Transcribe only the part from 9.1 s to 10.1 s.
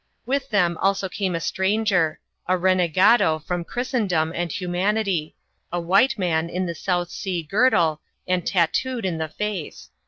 the face.